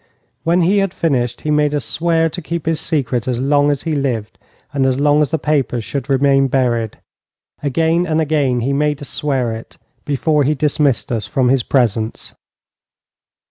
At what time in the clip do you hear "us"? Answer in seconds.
1.75-1.85, 8.99-9.09, 11.11-11.27